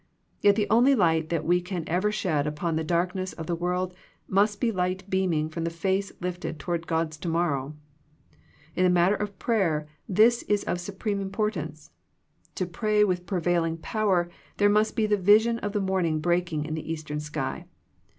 [0.41, 3.53] Yet the only light that we can ever shed upon the dark ness of the
[3.53, 3.93] world
[4.27, 7.75] must be light beaming from the face lifted towards God's to morrow.
[8.75, 11.91] In the matter of prayer this is of supreme importance.
[12.55, 16.73] To pray with prevailing power there must be the vision of the morning breaking in
[16.73, 17.65] the Eastern sky.